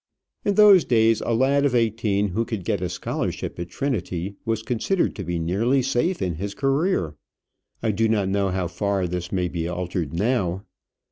In 0.43 0.55
those 0.55 0.83
days, 0.83 1.21
a 1.21 1.31
lad 1.35 1.63
of 1.63 1.75
eighteen 1.75 2.29
who 2.29 2.43
could 2.43 2.65
get 2.65 2.81
a 2.81 2.89
scholarship 2.89 3.59
at 3.59 3.69
Trinity 3.69 4.35
was 4.45 4.63
considered 4.63 5.15
to 5.15 5.23
be 5.23 5.37
nearly 5.37 5.83
safe 5.83 6.23
in 6.23 6.33
his 6.37 6.55
career. 6.55 7.17
I 7.83 7.91
do 7.91 8.09
not 8.09 8.27
know 8.27 8.49
how 8.49 8.65
far 8.67 9.05
this 9.07 9.31
may 9.31 9.47
be 9.47 9.67
altered 9.67 10.11
now. 10.11 10.63